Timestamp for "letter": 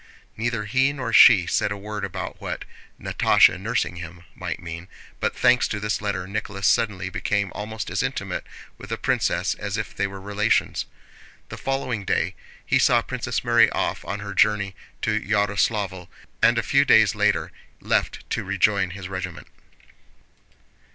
6.01-6.25